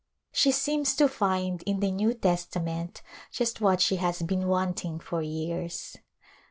She 0.31 0.51
seems 0.51 0.95
to 0.95 1.07
find 1.07 1.61
in 1.61 1.79
the 1.79 1.91
New 1.91 2.15
Testament 2.15 3.03
just 3.31 3.61
what 3.61 3.79
she 3.81 3.97
has 3.97 4.23
been 4.23 4.47
want 4.47 4.83
ing 4.83 4.99
for 4.99 5.21
years. 5.21 5.95